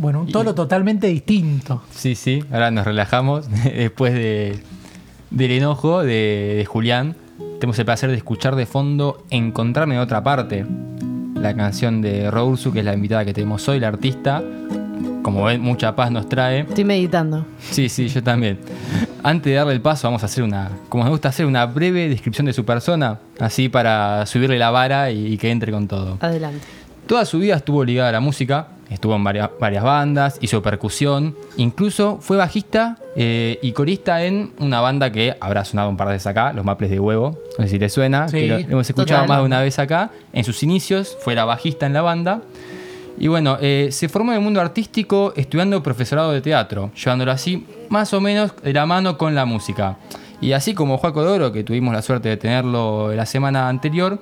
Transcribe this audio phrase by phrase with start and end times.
[0.00, 1.82] Bueno, un tono totalmente distinto.
[1.90, 4.62] Sí, sí, ahora nos relajamos después de,
[5.30, 7.16] del enojo de, de Julián.
[7.58, 10.64] Tenemos el placer de escuchar de fondo Encontrarme en otra parte,
[11.34, 14.42] la canción de Roursu, que es la invitada que tenemos hoy, la artista.
[15.22, 16.60] Como ven, mucha paz nos trae.
[16.60, 17.44] Estoy meditando.
[17.58, 18.58] Sí, sí, yo también.
[19.22, 22.08] Antes de darle el paso, vamos a hacer una, como nos gusta hacer, una breve
[22.08, 26.16] descripción de su persona, así para subirle la vara y, y que entre con todo.
[26.20, 26.66] Adelante.
[27.06, 31.36] Toda su vida estuvo ligada a la música, estuvo en varias, varias bandas, hizo percusión,
[31.56, 36.14] incluso fue bajista eh, y corista en una banda que habrá sonado un par de
[36.14, 38.88] veces acá, Los Maples de Huevo, no sé si te suena, Sí, que lo hemos
[38.90, 39.28] escuchado total.
[39.28, 40.10] más de una vez acá.
[40.32, 42.42] En sus inicios fue la bajista en la banda.
[43.18, 47.66] Y bueno, eh, se formó en el mundo artístico estudiando profesorado de teatro, llevándolo así
[47.90, 49.96] más o menos de la mano con la música.
[50.40, 54.18] Y así como Juaco de Oro, que tuvimos la suerte de tenerlo la semana anterior,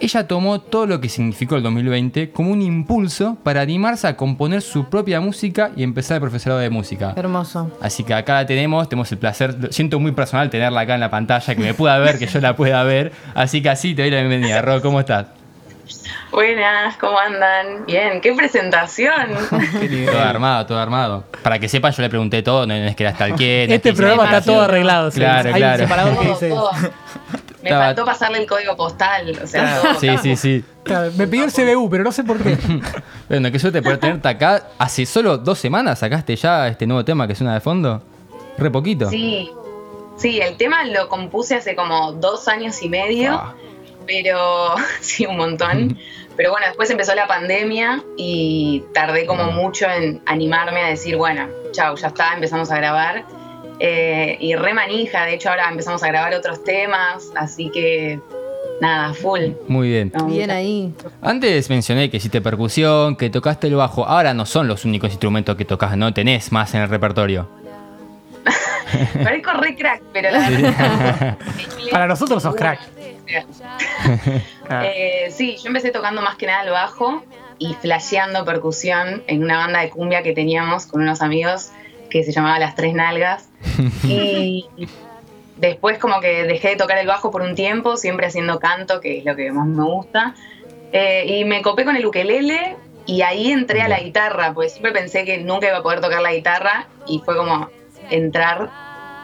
[0.00, 4.62] ella tomó todo lo que significó el 2020 como un impulso para animarse a componer
[4.62, 7.12] su propia música y empezar el profesorado de música.
[7.16, 7.70] Hermoso.
[7.80, 11.00] Así que acá la tenemos, tenemos el placer, lo siento muy personal tenerla acá en
[11.00, 13.12] la pantalla, que me pueda ver, que yo la pueda ver.
[13.34, 14.62] Así que así te doy la bienvenida.
[14.62, 15.39] Ro, ¿cómo estás?
[16.30, 17.86] Buenas, ¿cómo andan?
[17.86, 19.14] Bien, qué presentación.
[20.06, 21.24] Todo armado, todo armado.
[21.42, 23.70] Para que sepan, yo le pregunté todo, no es que era tal quien.
[23.72, 25.10] Este programa está todo arreglado.
[25.10, 25.18] sí.
[25.20, 25.82] Claro, Hay claro.
[25.82, 26.48] un separador que Todo, dice.
[26.50, 26.70] todo.
[27.62, 29.94] Me Estaba- faltó pasarle el código postal, o sea, todo.
[30.00, 30.64] Sí, sí, sí.
[30.82, 32.56] Claro, me pidió el CBU, pero no sé por qué.
[33.28, 34.64] Bueno, qué suerte poder tenerte acá.
[34.76, 38.02] Hace solo dos semanas sacaste ya este nuevo tema que suena de fondo.
[38.58, 39.08] Re poquito.
[39.08, 39.50] Sí,
[40.16, 43.54] sí, el tema lo compuse hace como dos años y medio, Ah.
[44.10, 45.98] Pero sí, un montón.
[46.36, 51.48] Pero bueno, después empezó la pandemia y tardé como mucho en animarme a decir, bueno,
[51.72, 53.24] chau, ya está, empezamos a grabar.
[53.78, 58.20] Eh, y re manija, de hecho ahora empezamos a grabar otros temas, así que
[58.80, 59.52] nada, full.
[59.68, 60.12] Muy bien.
[60.14, 60.94] No, Bien ahí.
[61.22, 64.06] Antes mencioné que hiciste percusión, que tocaste el bajo.
[64.06, 66.12] Ahora no son los únicos instrumentos que tocas, ¿no?
[66.12, 67.48] Tenés más en el repertorio.
[69.22, 71.38] Parezco re crack, pero la verdad.
[71.90, 72.80] Para nosotros sos crack.
[74.84, 77.24] Eh, sí, yo empecé tocando más que nada el bajo
[77.58, 81.72] y flasheando percusión en una banda de cumbia que teníamos con unos amigos
[82.08, 83.48] que se llamaba Las Tres Nalgas.
[84.04, 84.68] Y
[85.56, 89.18] después como que dejé de tocar el bajo por un tiempo, siempre haciendo canto, que
[89.18, 90.34] es lo que más me gusta.
[90.92, 92.76] Eh, y me copé con el ukelele
[93.06, 96.20] y ahí entré a la guitarra, pues siempre pensé que nunca iba a poder tocar
[96.20, 97.68] la guitarra y fue como
[98.10, 98.70] entrar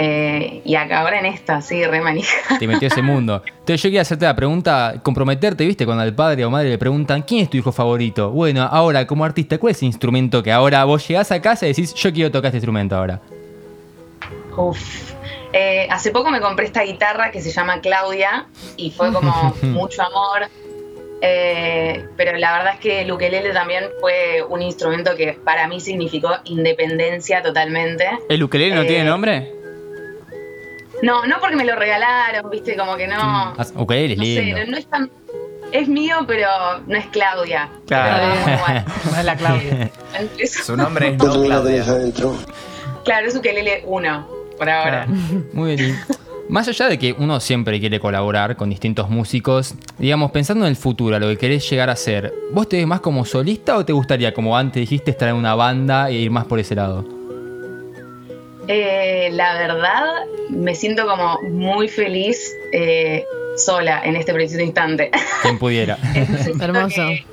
[0.00, 2.56] eh, y acá ahora en esta, sí, re manija.
[2.58, 3.42] Te metió ese mundo.
[3.46, 5.84] Entonces yo quería hacerte la pregunta, comprometerte, ¿viste?
[5.84, 8.30] Cuando al padre o madre le preguntan, ¿quién es tu hijo favorito?
[8.30, 11.70] Bueno, ahora como artista, ¿cuál es el instrumento que ahora vos llegás a casa y
[11.70, 13.20] decís, yo quiero tocar este instrumento ahora?
[14.56, 15.12] Uf.
[15.52, 20.02] Eh, hace poco me compré esta guitarra que se llama Claudia y fue como mucho
[20.02, 20.48] amor.
[21.20, 25.80] Eh, pero la verdad es que el ukelele también fue un instrumento que para mí
[25.80, 28.06] significó independencia totalmente.
[28.28, 29.52] ¿El ukelele no Eh, tiene nombre?
[31.02, 33.16] No, no porque me lo regalaron, viste, como que no.
[33.18, 34.60] Ah, Ukelele es no sé, lindo.
[34.64, 35.10] no, no es tan.
[35.70, 36.48] Es mío, pero
[36.86, 37.68] no es Claudia.
[37.86, 38.34] Claro.
[38.44, 39.90] Pero, bueno, No es la Claudia.
[40.64, 41.82] Su nombre es ¿Cuántos no Claudia.
[41.82, 42.36] adentro?
[43.04, 44.28] claro, es ukelele 1
[44.58, 45.06] por ahora.
[45.52, 45.98] Muy bien.
[46.48, 50.76] Más allá de que uno siempre quiere colaborar con distintos músicos, digamos, pensando en el
[50.76, 53.84] futuro, a lo que querés llegar a ser, ¿vos te ves más como solista o
[53.84, 57.04] te gustaría, como antes dijiste, estar en una banda e ir más por ese lado?
[58.68, 60.04] Eh, la verdad,
[60.50, 63.24] me siento como muy feliz eh,
[63.56, 65.10] sola en este preciso instante.
[65.42, 65.98] Quien pudiera.
[66.60, 66.94] Hermoso.
[66.94, 67.24] que,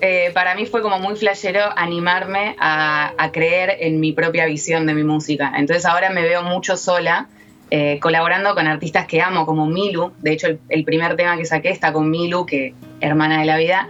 [0.00, 4.86] eh, para mí fue como muy flashero animarme a, a creer en mi propia visión
[4.86, 5.52] de mi música.
[5.56, 7.28] Entonces ahora me veo mucho sola,
[7.70, 10.12] eh, colaborando con artistas que amo, como Milu.
[10.18, 13.56] De hecho, el, el primer tema que saqué está con Milu, que hermana de la
[13.56, 13.88] vida.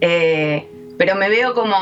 [0.00, 0.66] Eh,
[0.98, 1.76] pero me veo como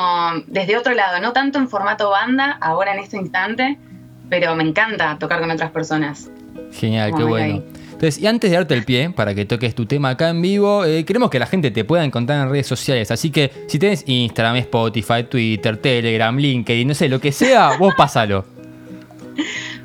[0.49, 3.79] desde otro lado, no tanto en formato banda, ahora en este instante,
[4.29, 6.31] pero me encanta tocar con otras personas.
[6.73, 7.63] Genial, qué bueno.
[7.99, 10.85] Entonces, y antes de darte el pie para que toques tu tema acá en vivo,
[10.85, 13.11] eh, queremos que la gente te pueda encontrar en redes sociales.
[13.11, 17.95] Así que si tenés Instagram, Spotify, Twitter, Telegram, LinkedIn, no sé, lo que sea, vos
[17.97, 18.45] pásalo.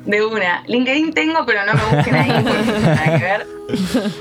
[0.04, 0.62] De una.
[0.68, 3.46] LinkedIn tengo, pero no me busquen ahí porque nada que ver.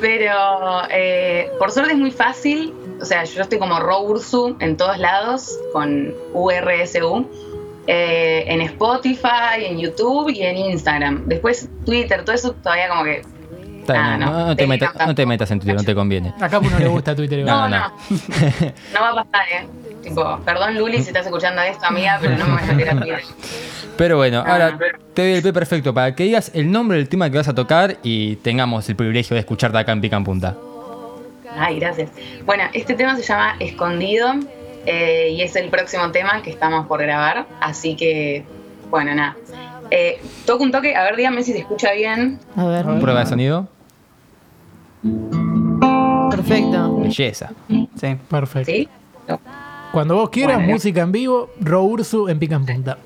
[0.02, 2.74] Pero eh, por suerte es muy fácil.
[3.00, 7.28] O sea, yo estoy como Roursu en todos lados, con URSU.
[7.88, 11.24] Eh, en Spotify, en YouTube y en Instagram.
[11.28, 13.22] Después Twitter, todo eso todavía como que.
[13.90, 14.46] Ah, no, no.
[14.48, 16.34] no te metas, no te metas en Twitter, no te conviene.
[16.40, 17.56] Acá a uno le gusta Twitter igual.
[17.56, 17.78] No, no.
[17.80, 17.94] no.
[18.94, 19.68] No va a pasar, ¿eh?
[20.02, 23.00] Tipo, perdón Luli si estás escuchando esto, amiga, pero no me voy a meter a
[23.00, 23.22] Twitter.
[23.98, 24.52] Pero bueno, Ah.
[24.54, 24.78] ahora
[25.14, 27.54] te doy el pie perfecto para que digas el nombre del tema que vas a
[27.56, 30.56] tocar y tengamos el privilegio de escucharte acá en Pica en Punta.
[31.58, 32.10] Ay, gracias.
[32.46, 34.34] Bueno, este tema se llama Escondido
[34.86, 38.44] eh, y es el próximo tema que estamos por grabar, así que,
[38.90, 39.36] bueno, nada.
[39.92, 42.40] Eh, toco un toque, a ver, díganme si se escucha bien.
[42.56, 42.86] A ver.
[43.00, 43.68] Prueba de sonido.
[46.32, 46.98] Perfecto.
[46.98, 47.52] Belleza.
[47.68, 48.18] Sí.
[48.30, 48.72] Perfecto.
[48.72, 48.90] ¿Sí?
[49.92, 50.74] Cuando vos quieras, Bueno.
[50.74, 52.98] música en vivo, Ro Ursu en pica en punta.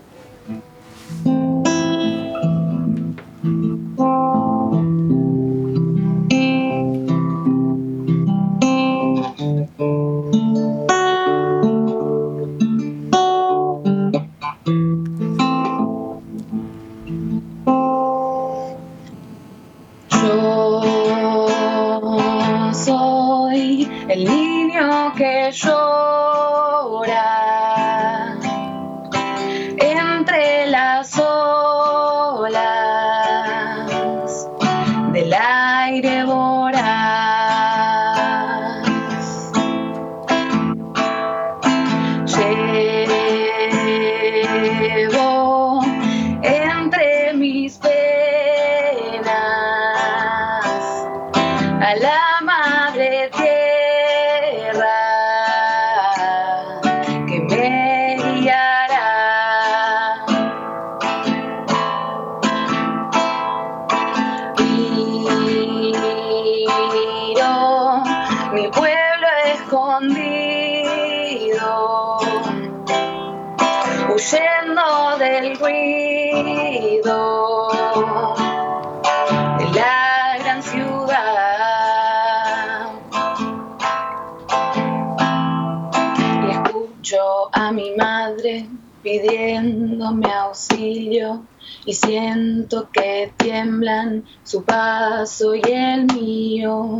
[75.57, 77.69] Del ruido
[79.57, 81.17] de la gran ciudad.
[86.43, 88.67] Y escucho a mi madre
[89.03, 91.45] pidiéndome auxilio
[91.85, 96.96] y siento que tiemblan su paso y el mío.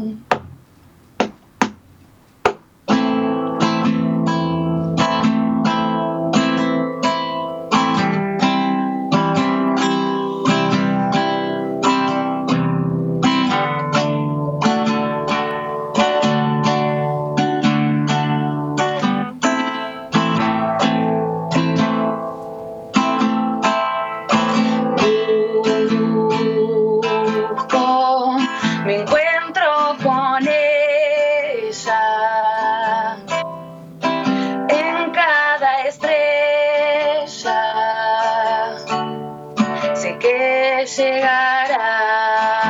[40.20, 42.67] Que llegará.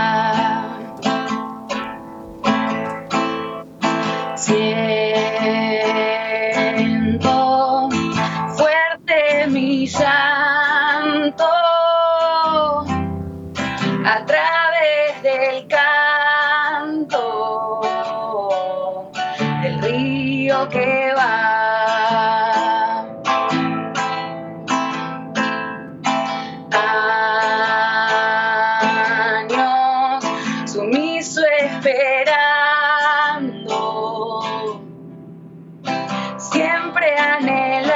[36.38, 37.92] Siempre anhelando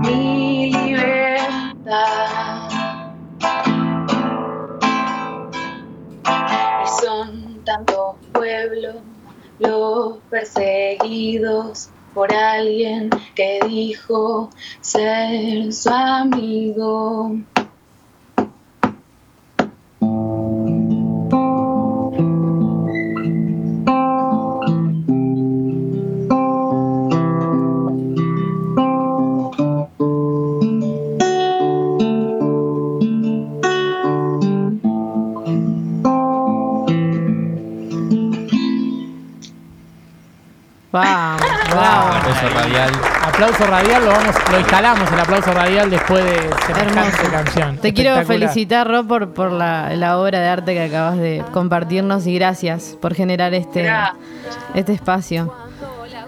[0.00, 2.68] mi libertad.
[6.82, 8.96] Y son tantos pueblos
[9.58, 17.36] los perseguidos por alguien que dijo ser su amigo.
[40.92, 42.08] Vamos, bravo.
[42.14, 42.92] Aplauso radial.
[43.22, 47.76] Aplauso radial, lo vamos, lo instalamos el aplauso radial después de semejante canción.
[47.78, 52.26] Te quiero felicitar, Rob, por, por la, la obra de arte que acabas de compartirnos
[52.26, 53.88] y gracias por generar este,
[54.74, 55.54] este espacio.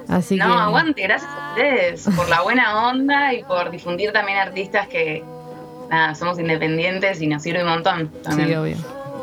[0.08, 0.52] Así no, que.
[0.60, 5.24] aguante, gracias a ustedes por la buena onda y por difundir también artistas que
[5.90, 8.10] nada, somos independientes y nos sirve un montón.
[8.22, 8.48] También.
[8.48, 8.76] Sí, obvio.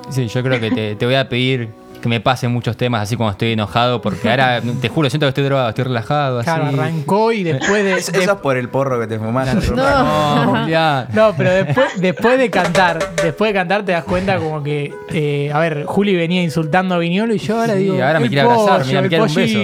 [0.09, 1.69] Sí, yo creo que te, te voy a pedir
[2.01, 5.29] que me pasen muchos temas así cuando estoy enojado, porque ahora, te juro, siento que
[5.29, 6.39] estoy drogado, estoy relajado.
[6.39, 6.45] Así.
[6.45, 7.93] Claro, arrancó y después de.
[7.99, 9.71] Eso, de- eso es por el porro que te fumaste.
[9.75, 10.45] No.
[10.45, 11.07] No, ya.
[11.13, 15.51] No, pero después, después de cantar, después de cantar te das cuenta como que, eh,
[15.53, 18.41] a ver, Juli venía insultando a Viñolo y yo ahora Sí, digo, ahora me quiere
[18.41, 19.59] abrazar, mira, me quiere un beso.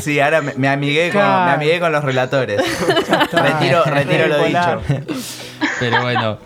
[0.00, 2.60] Sí, ahora me, me amigué con, me amigué con los relatores.
[3.32, 4.80] retiro retiro lo dicho.
[5.78, 6.38] Pero bueno.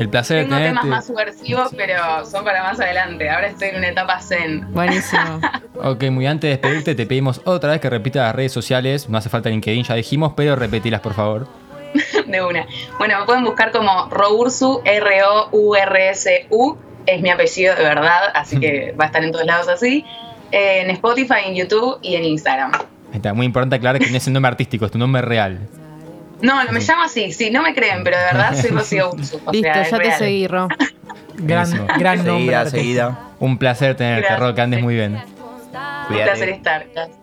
[0.00, 0.88] El placer de Tengo temas tenerte.
[0.88, 3.28] más subversivos, pero son para más adelante.
[3.28, 4.72] Ahora estoy en una etapa zen.
[4.72, 5.40] Buenísimo.
[5.82, 9.08] Ok, muy antes de despedirte, te pedimos otra vez que repitas las redes sociales.
[9.08, 11.48] No hace falta LinkedIn, ya dijimos, pero repetilas por favor.
[12.26, 12.66] De una.
[12.98, 16.76] Bueno, me pueden buscar como Roursu, R-O-U-R-S-U.
[17.06, 20.04] Es mi apellido de verdad, así que va a estar en todos lados así.
[20.52, 22.72] En Spotify, en YouTube y en Instagram.
[23.14, 25.60] Está muy importante aclarar que no es el nombre artístico, es tu nombre real.
[26.42, 29.40] No, no me llamo así, sí, no me creen, pero de verdad soy Rocío Ursu.
[29.46, 30.18] O Listo, sea, ya te real.
[30.18, 30.68] seguí, Ro.
[31.36, 31.86] Gran, Buenísimo.
[31.98, 32.70] gran nombre.
[32.70, 33.18] Seguida.
[33.38, 34.40] Un placer tenerte, Gracias.
[34.40, 35.14] Ro, que andes muy bien.
[35.14, 36.24] Un Cuídate.
[36.30, 36.86] placer estar.
[36.94, 37.19] Gracias.